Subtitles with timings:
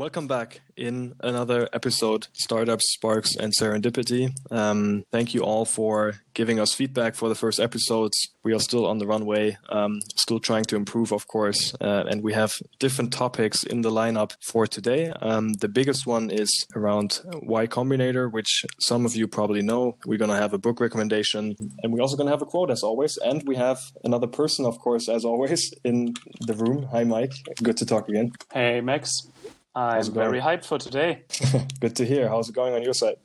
[0.00, 4.32] Welcome back in another episode, Startups, Sparks, and Serendipity.
[4.50, 8.16] Um, thank you all for giving us feedback for the first episodes.
[8.42, 12.22] We are still on the runway, um, still trying to improve, of course, uh, and
[12.22, 15.12] we have different topics in the lineup for today.
[15.20, 19.98] Um, the biggest one is around Y Combinator, which some of you probably know.
[20.06, 22.70] We're going to have a book recommendation, and we're also going to have a quote
[22.70, 23.18] as always.
[23.22, 26.14] And we have another person, of course, as always, in
[26.46, 26.88] the room.
[26.90, 27.34] Hi, Mike.
[27.62, 28.32] Good to talk again.
[28.50, 29.28] Hey, Max.
[29.74, 31.22] I'm very hyped for today.
[31.80, 32.28] Good to hear.
[32.28, 33.16] How's it going on your side?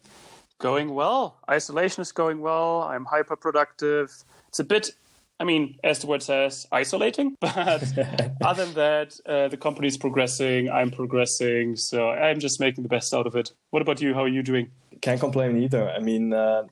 [0.60, 1.38] Going well.
[1.50, 2.84] Isolation is going well.
[2.84, 4.12] I'm hyper productive.
[4.48, 4.92] It's a bit,
[5.40, 7.36] I mean, as the word says, isolating.
[7.42, 7.58] But
[8.42, 10.70] other than that, uh, the company is progressing.
[10.70, 11.76] I'm progressing.
[11.76, 13.52] So I'm just making the best out of it.
[13.72, 14.14] What about you?
[14.14, 14.70] How are you doing?
[15.02, 15.90] Can't complain either.
[15.90, 16.64] I mean, uh,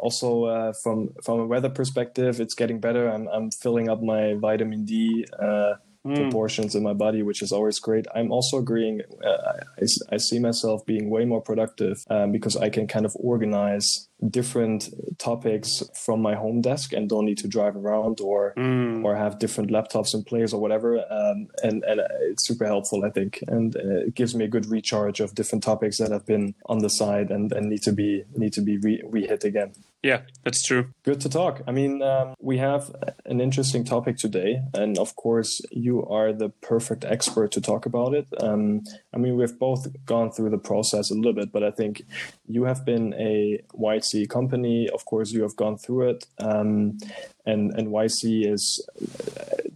[0.00, 3.08] also uh, from from a weather perspective, it's getting better.
[3.08, 5.74] I'm I'm filling up my vitamin D uh,
[6.06, 6.14] mm.
[6.14, 8.06] proportions in my body, which is always great.
[8.14, 9.02] I'm also agreeing.
[9.24, 13.14] Uh, I, I, see myself being way more productive um, because I can kind of
[13.16, 19.04] organize different topics from my home desk and don't need to drive around or mm.
[19.04, 20.98] or have different laptops in place or whatever.
[20.98, 24.66] Um, and and it's super helpful, I think, and uh, it gives me a good
[24.66, 28.24] recharge of different topics that have been on the side and, and need to be
[28.34, 29.72] need to be re- re-hit again.
[30.02, 30.92] Yeah, that's true.
[31.04, 31.62] Good to talk.
[31.68, 32.92] I mean, um, we have
[33.24, 38.12] an interesting topic today, and of course, you are the perfect expert to talk about
[38.12, 38.26] it.
[38.40, 38.82] Um,
[39.14, 42.02] I mean, we've both gone through the process a little bit, but I think
[42.48, 44.88] you have been a YC company.
[44.92, 46.98] Of course, you have gone through it, um,
[47.46, 48.84] and and YC is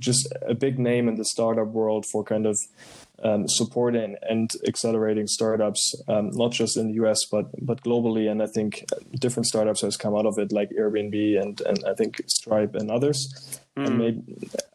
[0.00, 2.58] just a big name in the startup world for kind of
[3.22, 8.30] um, supporting and accelerating startups, um, not just in the US but but globally.
[8.30, 8.84] And I think
[9.18, 12.90] different startups has come out of it, like Airbnb and and I think Stripe and
[12.90, 13.60] others.
[13.76, 13.86] Mm.
[13.86, 13.98] And hmm.
[13.98, 14.22] maybe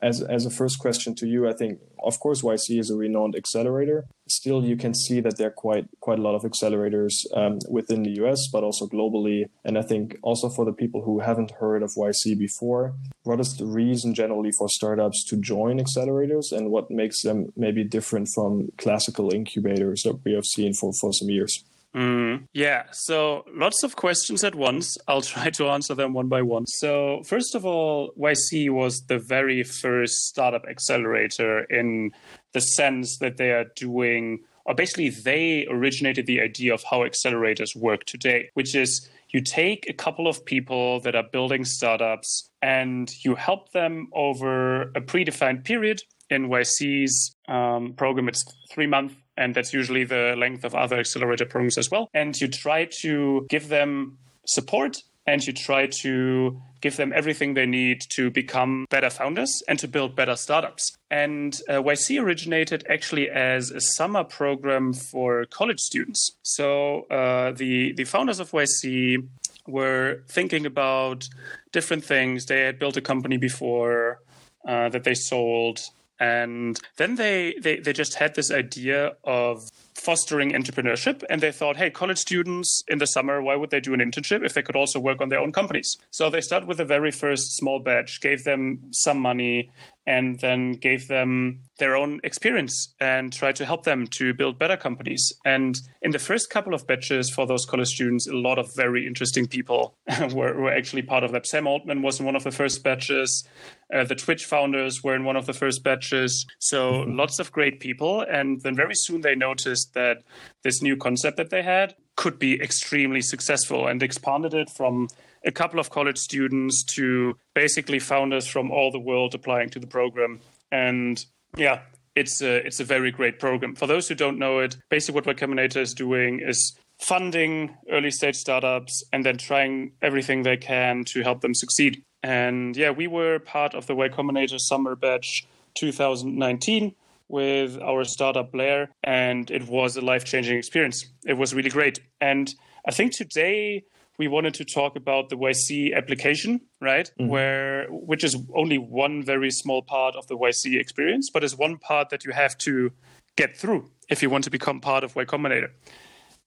[0.02, 3.36] as as a first question to you, I think of course YC is a renowned
[3.36, 4.06] accelerator.
[4.28, 8.04] Still, you can see that there are quite quite a lot of accelerators um, within
[8.04, 9.46] the US, but also globally.
[9.66, 13.58] And I think also for the people who haven't heard of YC before, what is
[13.58, 18.70] the reason generally for startups to join accelerators, and what makes them maybe different from
[18.78, 21.64] classical incubators that we have seen for for some years?
[21.96, 24.98] Mm, yeah, so lots of questions at once.
[25.08, 26.66] I'll try to answer them one by one.
[26.66, 32.12] So, first of all, YC was the very first startup accelerator in
[32.54, 37.76] the sense that they are doing, or basically, they originated the idea of how accelerators
[37.76, 43.12] work today, which is you take a couple of people that are building startups and
[43.24, 46.02] you help them over a predefined period.
[46.30, 51.46] In YC's um, program, it's three months and that's usually the length of other accelerator
[51.46, 52.10] programs as well.
[52.14, 57.66] And you try to give them support and you try to give them everything they
[57.66, 60.96] need to become better founders and to build better startups.
[61.10, 66.38] And uh, YC originated actually as a summer program for college students.
[66.44, 69.28] So uh, the the founders of YC
[69.68, 71.30] were thinking about
[71.72, 72.46] different things.
[72.46, 74.22] They had built a company before
[74.68, 75.80] uh, that they sold
[76.22, 81.24] and then they, they, they just had this idea of fostering entrepreneurship.
[81.32, 84.46] And they thought, hey, college students in the summer, why would they do an internship
[84.46, 85.98] if they could also work on their own companies?
[86.12, 89.72] So they started with the very first small batch, gave them some money,
[90.08, 94.78] and then gave them their own experience and tried to help them to build better
[94.78, 95.32] companies.
[95.46, 99.06] And in the first couple of batches for those college students, a lot of very
[99.06, 99.96] interesting people
[100.34, 101.46] were, were actually part of that.
[101.46, 103.48] Sam Altman was in one of the first batches.
[103.94, 106.46] Uh, the Twitch founders were in one of the first batches.
[106.60, 107.18] So mm-hmm.
[107.18, 108.22] lots of great people.
[108.22, 110.24] And then very soon they noticed that
[110.64, 115.08] this new concept that they had could be extremely successful and expanded it from
[115.46, 119.88] a couple of college students to basically founders from all the world applying to the
[119.88, 120.40] program.
[120.72, 121.24] And
[121.58, 121.82] yeah,
[122.16, 123.76] it's a, it's a very great program.
[123.76, 128.12] For those who don't know it, basically what Y Combinator is doing is funding early
[128.12, 132.04] stage startups and then trying everything they can to help them succeed.
[132.24, 136.94] And yeah, we were part of the Y Combinator summer batch 2019
[137.28, 141.08] with our startup Blair, and it was a life changing experience.
[141.26, 142.00] It was really great.
[142.20, 142.54] And
[142.86, 143.86] I think today
[144.18, 147.10] we wanted to talk about the YC application, right?
[147.20, 147.30] Mm-hmm.
[147.30, 151.78] Where which is only one very small part of the YC experience, but is one
[151.78, 152.92] part that you have to
[153.36, 155.70] get through if you want to become part of Y Combinator.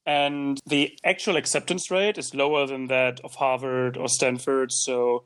[0.06, 4.70] And the actual acceptance rate is lower than that of Harvard or Stanford.
[4.70, 5.24] So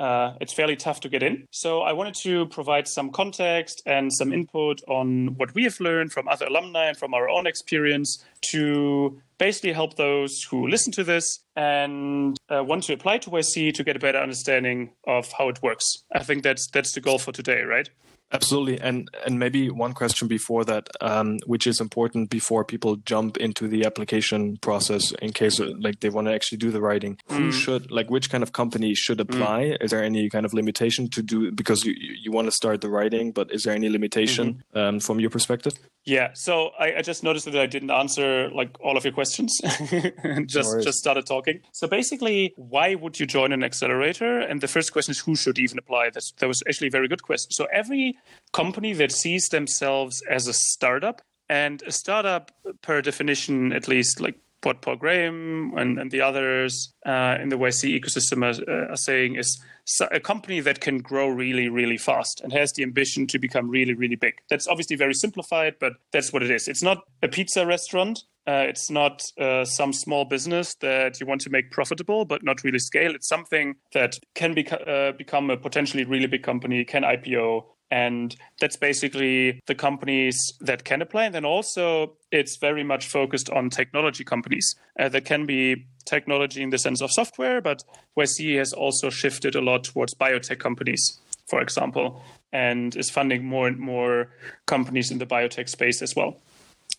[0.00, 1.46] uh, it's fairly tough to get in.
[1.50, 6.10] So I wanted to provide some context and some input on what we have learned
[6.10, 11.04] from other alumni and from our own experience to basically help those who listen to
[11.04, 15.48] this and uh, want to apply to YC to get a better understanding of how
[15.50, 15.84] it works.
[16.12, 17.88] I think that's that's the goal for today, right?
[18.32, 23.36] Absolutely, and and maybe one question before that, um, which is important before people jump
[23.38, 27.18] into the application process in case like they want to actually do the writing.
[27.28, 27.36] Mm.
[27.36, 29.22] Who should like which kind of company should mm.
[29.22, 29.62] apply?
[29.62, 29.82] Mm.
[29.82, 32.88] Is there any kind of limitation to do because you you want to start the
[32.88, 34.78] writing, but is there any limitation mm-hmm.
[34.78, 35.74] um, from your perspective?
[36.04, 39.60] Yeah, so I, I, just noticed that I didn't answer like all of your questions.
[40.24, 41.60] And just no just started talking.
[41.72, 44.40] So basically, why would you join an accelerator?
[44.40, 46.10] And the first question is who should even apply?
[46.10, 47.50] That's, that was actually a very good question.
[47.52, 48.16] So every
[48.52, 51.20] company that sees themselves as a startup,
[51.50, 56.92] and a startup per definition, at least like what Paul Graham and, and the others
[57.06, 59.62] uh, in the YC ecosystem are, are saying is
[60.10, 63.94] a company that can grow really, really fast and has the ambition to become really,
[63.94, 64.34] really big.
[64.48, 66.68] That's obviously very simplified, but that's what it is.
[66.68, 68.22] It's not a pizza restaurant.
[68.46, 72.64] Uh, it's not uh, some small business that you want to make profitable, but not
[72.64, 73.14] really scale.
[73.14, 78.36] It's something that can beca- uh, become a potentially really big company, can IPO, and
[78.60, 81.24] that's basically the companies that can apply.
[81.24, 84.76] And then also, it's very much focused on technology companies.
[84.98, 87.82] Uh, that can be technology in the sense of software, but
[88.16, 92.22] YC has also shifted a lot towards biotech companies, for example,
[92.52, 94.30] and is funding more and more
[94.66, 96.36] companies in the biotech space as well.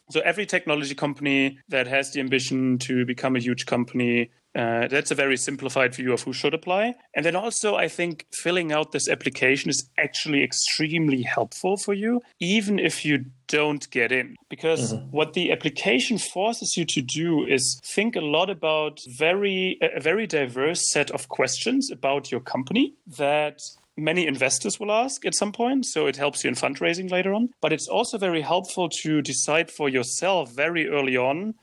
[0.10, 5.12] So every technology company that has the ambition to become a huge company uh, that's
[5.12, 6.96] a very simplified view of who should apply.
[7.16, 12.22] And then also, I think filling out this application is actually extremely helpful for you,
[12.40, 14.36] even if you don't get in.
[14.50, 15.06] Because mm-hmm.
[15.12, 20.28] what the application forces you to do is think a lot about very a very
[20.28, 23.62] diverse set of questions about your company that
[23.98, 25.86] many investors will ask at some point.
[25.86, 27.50] So it helps you in fundraising later on.
[27.62, 31.56] But it's also very helpful to decide for yourself very early on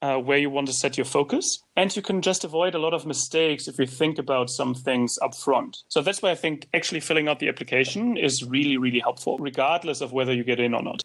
[0.00, 1.58] uh, where you want to set your focus.
[1.76, 5.16] And you can just avoid a lot of mistakes if you think about some things
[5.22, 5.76] up front.
[5.88, 10.00] So that's why I think actually filling out the application is really, really helpful, regardless
[10.00, 11.02] of whether you get in or not.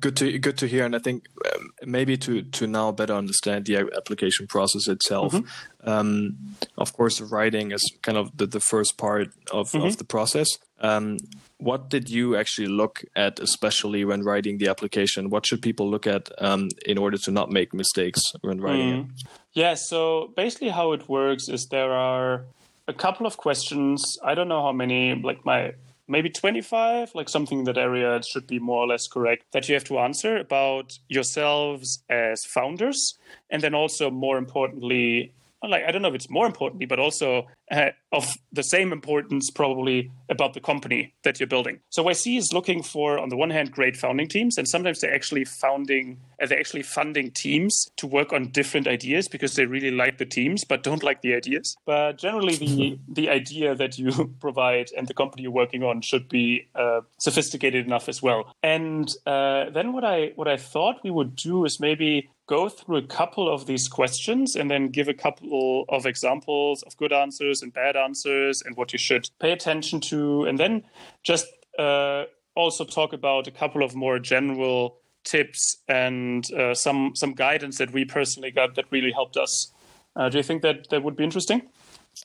[0.00, 3.66] Good to good to hear, and I think um, maybe to to now better understand
[3.66, 5.34] the application process itself.
[5.34, 5.90] Mm-hmm.
[5.90, 6.38] Um,
[6.78, 9.86] of course, the writing is kind of the, the first part of, mm-hmm.
[9.86, 10.48] of the process.
[10.80, 11.18] Um,
[11.58, 15.30] what did you actually look at, especially when writing the application?
[15.30, 19.10] What should people look at um, in order to not make mistakes when writing mm.
[19.10, 19.26] it?
[19.52, 22.44] Yeah, so basically, how it works is there are
[22.88, 24.18] a couple of questions.
[24.22, 25.74] I don't know how many, like my
[26.06, 29.68] maybe 25, like something in that area it should be more or less correct, that
[29.68, 33.14] you have to answer about yourselves as founders.
[33.48, 35.32] And then also, more importantly,
[35.66, 39.50] like I don't know if it's more importantly, but also uh, of the same importance
[39.50, 41.80] probably about the company that you're building.
[41.90, 45.14] So YC is looking for, on the one hand, great founding teams, and sometimes they're
[45.14, 49.90] actually founding, uh, they're actually funding teams to work on different ideas because they really
[49.90, 51.76] like the teams but don't like the ideas.
[51.86, 56.28] But generally, the the idea that you provide and the company you're working on should
[56.28, 58.54] be uh, sophisticated enough as well.
[58.62, 62.98] And uh, then what I what I thought we would do is maybe go through
[62.98, 67.62] a couple of these questions and then give a couple of examples of good answers
[67.62, 70.44] and bad answers and what you should pay attention to.
[70.44, 70.84] And then
[71.22, 71.46] just
[71.78, 72.24] uh,
[72.54, 77.92] also talk about a couple of more general tips and uh, some some guidance that
[77.92, 79.72] we personally got that really helped us.
[80.16, 81.62] Uh, do you think that that would be interesting?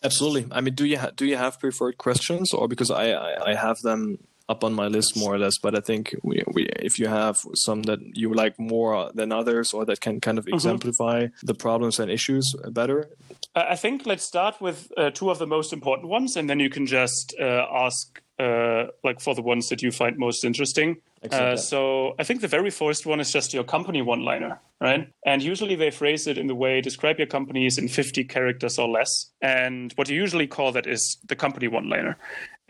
[0.03, 0.45] Absolutely.
[0.51, 3.55] I mean, do you ha- do you have preferred questions, or because I, I, I
[3.55, 4.19] have them
[4.49, 5.57] up on my list more or less.
[5.57, 9.71] But I think we, we, if you have some that you like more than others,
[9.73, 10.55] or that can kind of mm-hmm.
[10.55, 13.09] exemplify the problems and issues better.
[13.55, 16.69] I think let's start with uh, two of the most important ones, and then you
[16.69, 20.97] can just uh, ask uh, like for the ones that you find most interesting.
[21.29, 25.09] Uh, so I think the very first one is just your company one-liner, right?
[25.25, 28.87] And usually they phrase it in the way describe your companies in 50 characters or
[28.87, 29.29] less.
[29.41, 32.17] And what you usually call that is the company one-liner.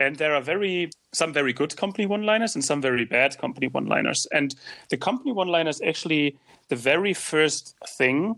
[0.00, 4.26] And there are very some very good company one-liners and some very bad company one-liners.
[4.32, 4.54] And
[4.88, 6.38] the company one-liner is actually
[6.68, 8.36] the very first thing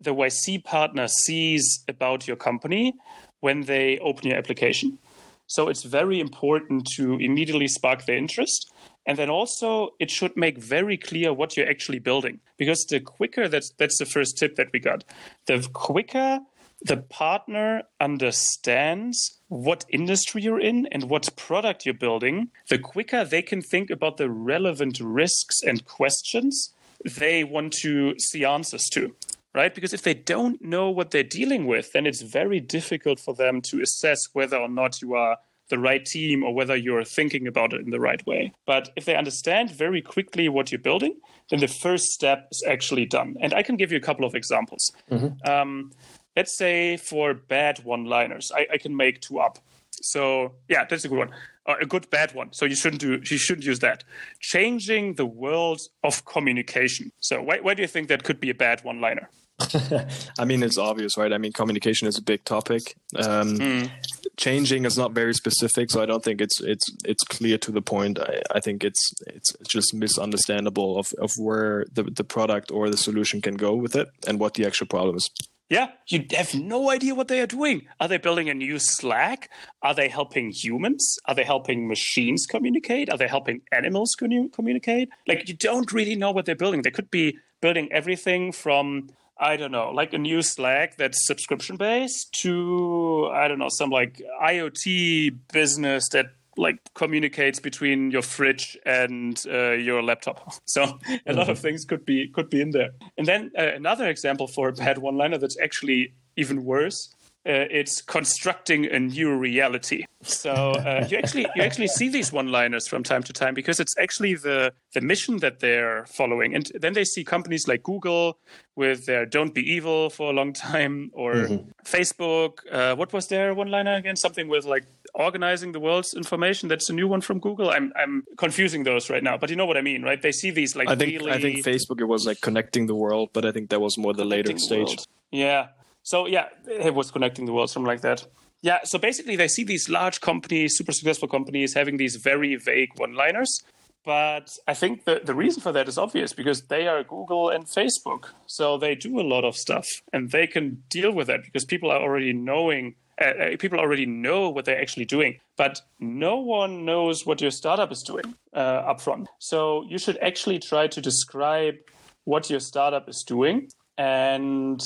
[0.00, 2.94] the YC partner sees about your company
[3.40, 4.98] when they open your application.
[5.46, 8.72] So it's very important to immediately spark their interest.
[9.06, 12.40] And then also it should make very clear what you're actually building.
[12.56, 15.04] Because the quicker that's that's the first tip that we got.
[15.46, 16.40] The quicker
[16.84, 23.42] the partner understands what industry you're in and what product you're building, the quicker they
[23.42, 26.74] can think about the relevant risks and questions
[27.04, 29.16] they want to see answers to.
[29.54, 29.74] Right?
[29.74, 33.60] Because if they don't know what they're dealing with, then it's very difficult for them
[33.62, 35.38] to assess whether or not you are
[35.70, 38.52] the right team or whether you're thinking about it in the right way.
[38.66, 41.16] But if they understand very quickly what you're building,
[41.50, 43.36] then the first step is actually done.
[43.40, 44.92] And I can give you a couple of examples.
[45.10, 45.50] Mm-hmm.
[45.50, 45.92] Um,
[46.36, 49.58] let's say for bad one liners, I, I, can make two up.
[50.02, 51.30] So, yeah, that's a good one.
[51.66, 52.52] uh, a good bad one.
[52.52, 54.04] So you shouldn't do you shouldn't use that.
[54.40, 57.12] Changing the world of communication.
[57.20, 59.30] So why why do you think that could be a bad one liner?
[60.38, 61.32] I mean, it's obvious, right?
[61.32, 62.96] I mean, communication is a big topic.
[63.16, 63.90] Um, mm.
[64.36, 67.80] Changing is not very specific, so I don't think it's it's it's clear to the
[67.80, 68.18] point.
[68.18, 72.96] I, I think it's it's just misunderstandable of, of where the, the product or the
[72.96, 75.30] solution can go with it and what the actual problem is.
[75.70, 77.86] Yeah, you have no idea what they are doing.
[77.98, 79.50] Are they building a new Slack?
[79.82, 81.16] Are they helping humans?
[81.24, 83.10] Are they helping machines communicate?
[83.10, 85.08] Are they helping animals communicate?
[85.26, 86.82] Like, you don't really know what they're building.
[86.82, 91.76] They could be building everything from I don't know, like a new Slack that's subscription
[91.76, 98.78] based to I don't know some like IoT business that like communicates between your fridge
[98.86, 100.54] and uh, your laptop.
[100.66, 101.62] So a lot of mm-hmm.
[101.62, 102.90] things could be could be in there.
[103.18, 107.14] And then uh, another example for a bad one-liner that's actually even worse
[107.46, 110.04] uh, it's constructing a new reality.
[110.22, 113.94] So uh, you actually you actually see these one-liners from time to time because it's
[113.98, 116.54] actually the the mission that they're following.
[116.54, 118.38] And then they see companies like Google
[118.76, 121.70] with their "Don't be evil" for a long time, or mm-hmm.
[121.84, 122.60] Facebook.
[122.72, 124.16] Uh, what was their one-liner again?
[124.16, 124.84] Something with like
[125.14, 126.70] organizing the world's information.
[126.70, 127.68] That's a new one from Google.
[127.68, 130.20] I'm I'm confusing those right now, but you know what I mean, right?
[130.20, 131.32] They see these like I think really...
[131.32, 134.14] I think Facebook it was like connecting the world, but I think that was more
[134.14, 134.96] the later stage.
[135.30, 135.68] Yeah,
[136.04, 138.24] so yeah, it was connecting the world, something like that.
[138.62, 142.90] Yeah, so basically they see these large companies, super successful companies, having these very vague
[142.96, 143.62] one-liners.
[144.04, 147.64] But I think the, the reason for that is obvious because they are Google and
[147.64, 148.26] Facebook.
[148.46, 151.90] So they do a lot of stuff and they can deal with that because people
[151.90, 155.40] are already knowing, uh, uh people already know what they're actually doing.
[155.56, 159.26] But no one knows what your startup is doing uh, upfront.
[159.38, 161.76] So you should actually try to describe
[162.24, 164.80] what your startup is doing and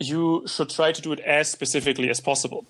[0.00, 2.66] you should try to do it as specifically as possible.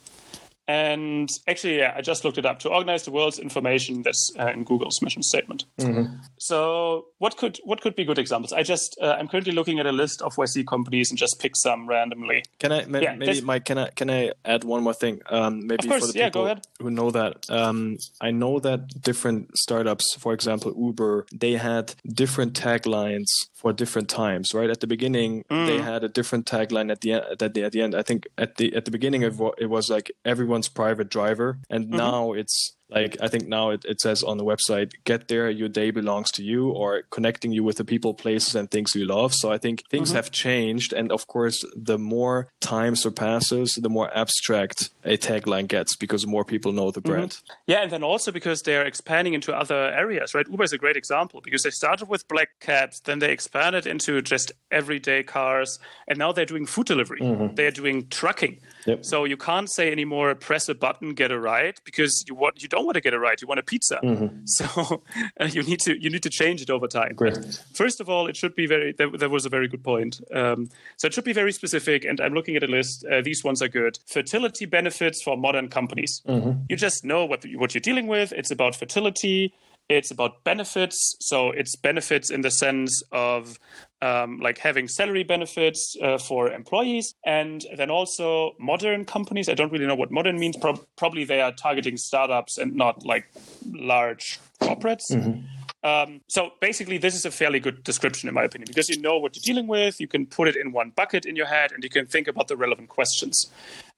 [0.66, 4.02] And actually, yeah, I just looked it up to organize the world's information.
[4.02, 5.66] That's uh, in Google's mission statement.
[5.78, 6.14] Mm-hmm.
[6.38, 8.52] So, what could what could be good examples?
[8.52, 11.54] I just uh, I'm currently looking at a list of YC companies and just pick
[11.54, 12.44] some randomly.
[12.58, 13.66] Can I maybe, yeah, maybe Mike?
[13.66, 15.20] Can I can I add one more thing?
[15.26, 19.56] Um, maybe course, for the yeah, people who know that, um, I know that different
[19.58, 24.70] startups, for example, Uber, they had different taglines for different times, right?
[24.70, 25.66] At the beginning, mm.
[25.66, 27.24] they had a different tagline at the end.
[27.40, 30.10] At the, at the end, I think at the at the beginning, it was like
[30.54, 31.96] everyone's private driver, and mm-hmm.
[31.96, 35.68] now it's like i think now it, it says on the website get there your
[35.68, 39.34] day belongs to you or connecting you with the people places and things you love
[39.34, 40.16] so i think things mm-hmm.
[40.16, 45.96] have changed and of course the more time surpasses the more abstract a tagline gets
[45.96, 47.52] because more people know the brand mm-hmm.
[47.66, 50.96] yeah and then also because they're expanding into other areas right uber is a great
[50.96, 56.18] example because they started with black cabs then they expanded into just everyday cars and
[56.18, 57.54] now they're doing food delivery mm-hmm.
[57.54, 59.04] they're doing trucking Yep.
[59.04, 62.68] So you can't say anymore, press a button, get a ride, because you want you
[62.68, 64.00] don't want to get a ride, you want a pizza.
[64.02, 64.42] Mm-hmm.
[64.46, 65.02] So
[65.40, 67.14] uh, you need to you need to change it over time.
[67.14, 67.60] Great.
[67.74, 68.92] First of all, it should be very.
[68.92, 70.20] That, that was a very good point.
[70.32, 72.04] Um, so it should be very specific.
[72.04, 73.04] And I'm looking at a list.
[73.10, 73.98] Uh, these ones are good.
[74.06, 76.22] Fertility benefits for modern companies.
[76.28, 76.62] Mm-hmm.
[76.68, 78.32] You just know what what you're dealing with.
[78.32, 79.54] It's about fertility.
[79.88, 81.16] It's about benefits.
[81.20, 83.58] So it's benefits in the sense of
[84.04, 87.14] um, like having salary benefits uh, for employees.
[87.24, 89.48] And then also modern companies.
[89.48, 90.56] I don't really know what modern means.
[90.56, 93.26] Pro- probably they are targeting startups and not like
[93.72, 95.10] large corporates.
[95.10, 95.40] Mm-hmm.
[95.88, 99.18] Um, so basically, this is a fairly good description, in my opinion, because you know
[99.18, 100.00] what you're dealing with.
[100.00, 102.48] You can put it in one bucket in your head, and you can think about
[102.48, 103.50] the relevant questions.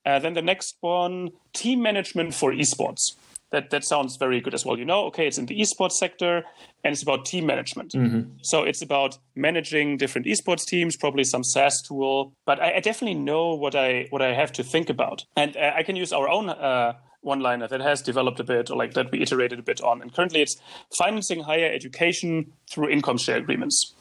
[0.05, 3.15] Uh, then the next one: team management for esports
[3.57, 4.79] that that sounds very good as well.
[4.79, 6.45] You know, okay, it's in the esports sector
[6.85, 7.93] and it's about team management.
[7.93, 8.33] Mm-hmm.
[8.43, 12.35] So it's about managing different esports teams, probably some SaaS tool.
[12.45, 15.73] But I, I definitely know what I what I have to think about, and uh,
[15.75, 16.51] I can use our own.
[16.51, 19.81] Uh, one liner that has developed a bit or like that we iterated a bit
[19.81, 20.61] on and currently it's
[20.97, 23.97] financing higher education through income share agreements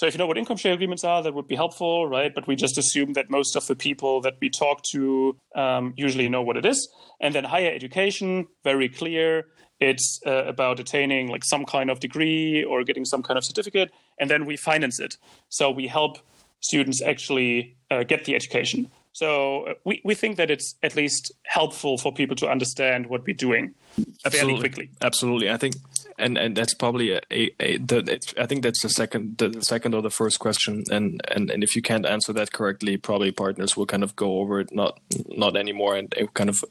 [0.00, 2.34] so if you know what income share agreements are, that would be helpful, right?
[2.34, 6.26] But we just assume that most of the people that we talk to um, usually
[6.26, 6.88] know what it is.
[7.20, 9.48] And then higher education, very clear.
[9.78, 13.90] It's uh, about attaining like some kind of degree or getting some kind of certificate,
[14.18, 15.18] and then we finance it.
[15.50, 16.16] So we help
[16.60, 18.90] students actually uh, get the education.
[19.12, 23.26] So uh, we, we think that it's at least helpful for people to understand what
[23.26, 24.30] we're doing Absolutely.
[24.30, 24.90] fairly quickly.
[25.02, 25.74] Absolutely, I think,
[26.18, 29.94] and and that's probably a, a, a the, I think that's the second the second
[29.94, 33.76] or the first question, and and and if you can't answer that correctly, probably partners
[33.76, 36.62] will kind of go over it not not anymore and kind of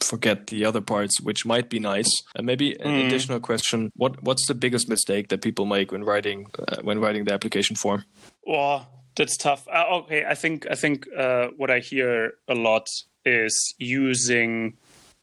[0.00, 2.10] forget the other parts, which might be nice.
[2.34, 3.06] And maybe an mm.
[3.06, 7.24] additional question: what what's the biggest mistake that people make when writing uh, when writing
[7.24, 8.04] the application form?
[8.46, 8.86] Well,
[9.16, 9.66] that's tough.
[9.68, 12.86] Uh, okay, I think I think uh, what I hear a lot
[13.24, 14.76] is using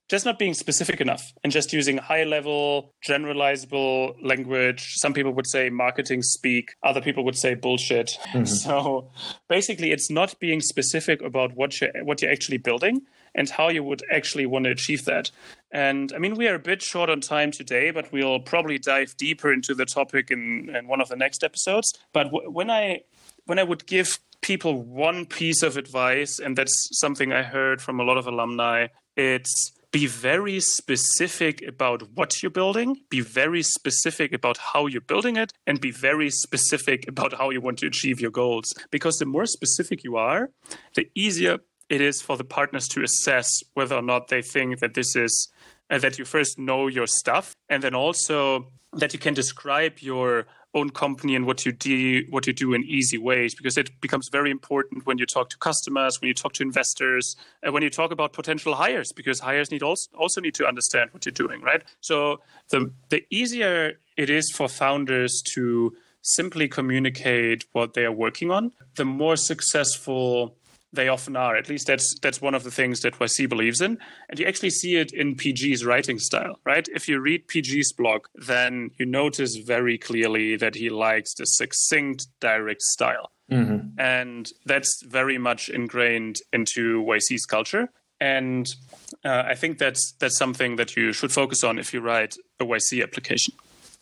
[0.09, 4.93] just not being specific enough and just using high level, generalizable language.
[4.95, 8.17] Some people would say marketing speak, other people would say bullshit.
[8.33, 8.45] Mm-hmm.
[8.67, 9.11] So
[9.47, 13.01] basically, it's not being specific about what you're, what you're actually building
[13.35, 15.29] and how you would actually want to achieve that.
[15.71, 19.15] And I mean, we are a bit short on time today, but we'll probably dive
[19.17, 21.93] deeper into the topic in, in one of the next episodes.
[22.13, 23.01] But w- when I
[23.47, 27.99] when I would give people one piece of advice, and that's something I heard from
[27.99, 34.33] a lot of alumni, it's be very specific about what you're building, be very specific
[34.33, 38.19] about how you're building it, and be very specific about how you want to achieve
[38.19, 38.73] your goals.
[38.91, 40.51] Because the more specific you are,
[40.95, 44.93] the easier it is for the partners to assess whether or not they think that
[44.93, 45.49] this is
[45.89, 50.47] uh, that you first know your stuff and then also that you can describe your
[50.73, 54.29] own company and what you do what you do in easy ways because it becomes
[54.29, 57.89] very important when you talk to customers when you talk to investors and when you
[57.89, 61.61] talk about potential hires because hires need also, also need to understand what you're doing
[61.61, 61.83] right?
[62.01, 68.51] So the the easier it is for founders to simply communicate what they are working
[68.51, 70.57] on the more successful
[70.93, 71.55] they often are.
[71.55, 73.97] At least that's that's one of the things that YC believes in,
[74.29, 76.87] and you actually see it in PG's writing style, right?
[76.93, 82.27] If you read PG's blog, then you notice very clearly that he likes the succinct,
[82.39, 83.99] direct style, mm-hmm.
[83.99, 87.89] and that's very much ingrained into YC's culture.
[88.19, 88.67] And
[89.23, 92.65] uh, I think that's that's something that you should focus on if you write a
[92.65, 93.53] YC application.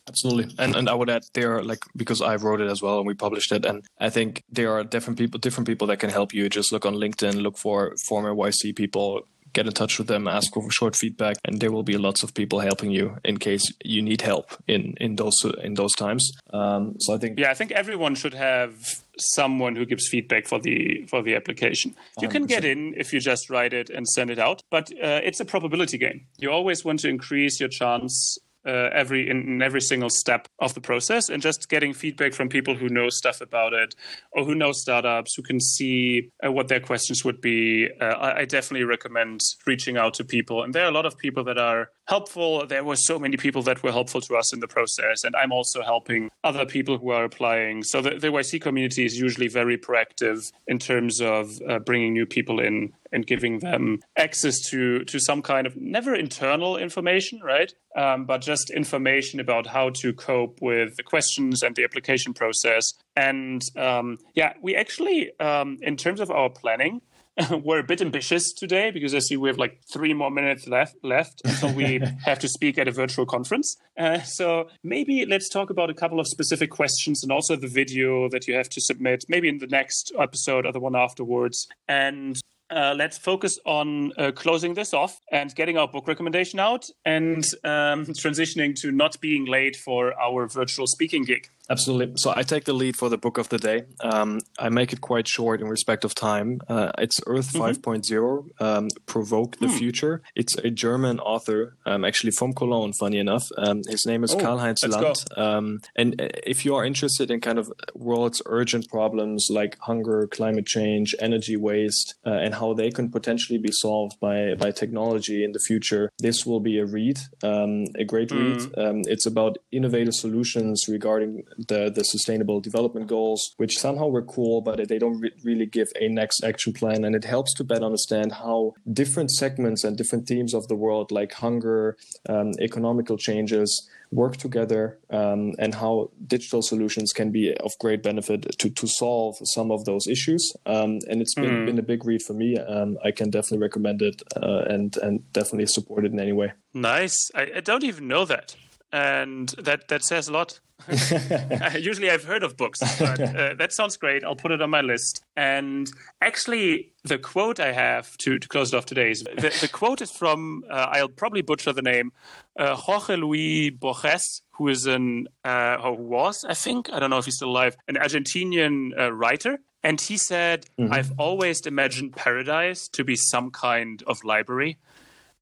[0.08, 3.06] Absolutely, and and I would add there, like because I wrote it as well and
[3.06, 6.32] we published it, and I think there are different people, different people that can help
[6.32, 6.48] you.
[6.48, 10.52] Just look on LinkedIn, look for former YC people, get in touch with them, ask
[10.52, 14.02] for short feedback, and there will be lots of people helping you in case you
[14.02, 16.30] need help in in those in those times.
[16.52, 18.74] Um, so I think yeah, I think everyone should have
[19.18, 21.94] someone who gives feedback for the for the application.
[22.20, 22.32] You 100%.
[22.32, 25.40] can get in if you just write it and send it out, but uh, it's
[25.40, 26.26] a probability game.
[26.38, 30.74] You always want to increase your chance uh, every in, in, every single step of
[30.74, 33.94] the process and just getting feedback from people who know stuff about it
[34.32, 37.88] or who know startups who can see uh, what their questions would be.
[38.00, 41.16] Uh, I, I, definitely recommend reaching out to people and there are a lot of
[41.18, 44.60] people that are helpful there were so many people that were helpful to us in
[44.60, 48.60] the process and i'm also helping other people who are applying so the, the yc
[48.60, 53.60] community is usually very proactive in terms of uh, bringing new people in and giving
[53.60, 57.72] them access to to some kind of never internal information, right?
[57.96, 62.92] Um, but just information about how to cope with the questions and the application process.
[63.16, 67.00] And um, yeah, we actually, um, in terms of our planning,
[67.64, 70.96] we're a bit ambitious today because I see we have like three more minutes left
[71.02, 73.76] left until we have to speak at a virtual conference.
[73.98, 78.28] Uh, so maybe let's talk about a couple of specific questions and also the video
[78.30, 81.68] that you have to submit, maybe in the next episode or the one afterwards.
[81.88, 86.86] And uh, let's focus on uh, closing this off and getting our book recommendation out
[87.04, 91.48] and um, transitioning to not being late for our virtual speaking gig.
[91.68, 92.14] Absolutely.
[92.16, 93.84] So I take the lead for the book of the day.
[94.00, 96.60] Um, I make it quite short in respect of time.
[96.68, 97.88] Uh, it's Earth mm-hmm.
[97.88, 99.78] 5.0, um, Provoke the mm.
[99.78, 100.22] Future.
[100.34, 103.48] It's a German author, um, actually from Cologne, funny enough.
[103.58, 105.16] Um, his name is oh, Karl-Heinz Land.
[105.36, 110.28] Um, and uh, if you are interested in kind of world's urgent problems like hunger,
[110.28, 115.42] climate change, energy waste, uh, and how they can potentially be solved by, by technology
[115.42, 118.38] in the future, this will be a read, um, a great mm.
[118.76, 119.06] read.
[119.08, 124.88] it's about innovative solutions regarding the the sustainable development goals, which somehow were cool, but
[124.88, 127.04] they don't re- really give a next action plan.
[127.04, 131.10] And it helps to better understand how different segments and different themes of the world,
[131.10, 131.96] like hunger,
[132.28, 138.58] um, economical changes, work together um, and how digital solutions can be of great benefit
[138.58, 140.52] to, to solve some of those issues.
[140.64, 141.66] Um, and it's been, mm.
[141.66, 142.58] been a big read for me.
[142.58, 146.52] Um, I can definitely recommend it uh, and, and definitely support it in any way.
[146.72, 147.16] Nice.
[147.34, 148.56] I, I don't even know that.
[148.92, 150.60] And that, that says a lot.
[151.78, 154.24] Usually I've heard of books, but uh, that sounds great.
[154.24, 155.24] I'll put it on my list.
[155.36, 159.68] And actually, the quote I have to, to close it off today is the, the
[159.72, 162.12] quote is from, uh, I'll probably butcher the name,
[162.58, 167.18] uh, Jorge Luis Borges, who is an, uh, who was, I think, I don't know
[167.18, 169.58] if he's still alive, an Argentinian uh, writer.
[169.82, 170.92] And he said, mm-hmm.
[170.92, 174.78] I've always imagined paradise to be some kind of library.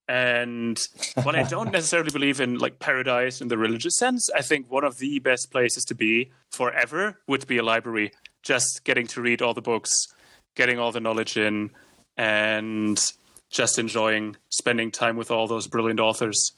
[0.07, 0.79] And
[1.23, 4.85] while I don't necessarily believe in like paradise in the religious sense, I think one
[4.85, 8.13] of the best places to be forever would be a library.
[8.43, 9.91] Just getting to read all the books,
[10.55, 11.71] getting all the knowledge in,
[12.19, 13.01] and
[13.51, 16.53] just enjoying spending time with all those brilliant authors.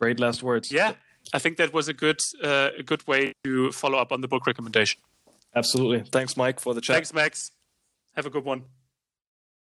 [0.00, 0.72] Great last words.
[0.72, 0.94] Yeah,
[1.32, 4.28] I think that was a good uh, a good way to follow up on the
[4.28, 5.00] book recommendation.
[5.54, 6.00] Absolutely.
[6.10, 6.96] Thanks, Mike, for the chat.
[6.96, 7.50] Thanks, Max.
[8.16, 8.64] Have a good one.